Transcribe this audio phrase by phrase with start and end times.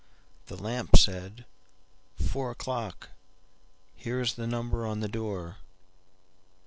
[0.47, 3.09] The lamp said,"Four o'clock,
[3.95, 5.57] Here is the number on the door.